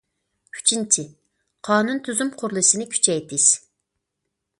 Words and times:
ئۈچىنچى، 0.59 1.03
قانۇن- 1.69 2.01
تۈزۈم 2.07 2.31
قۇرۇلۇشىنى 2.39 2.89
كۈچەيتىش. 2.95 3.47